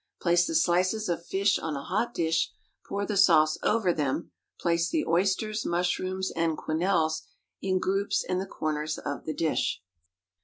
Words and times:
Place 0.19 0.47
the 0.47 0.55
slices 0.55 1.07
of 1.09 1.23
fish 1.23 1.59
on 1.59 1.75
a 1.75 1.83
hot 1.83 2.11
dish, 2.11 2.51
pour 2.87 3.05
the 3.05 3.15
sauce 3.15 3.59
over 3.61 3.93
them, 3.93 4.31
place 4.59 4.89
the 4.89 5.05
oysters, 5.05 5.63
mushrooms, 5.63 6.31
and 6.35 6.57
quenelles 6.57 7.27
in 7.61 7.77
groups 7.77 8.23
in 8.23 8.39
the 8.39 8.47
corners 8.47 8.97
of 8.97 9.25
the 9.25 9.33
dish. 9.35 9.79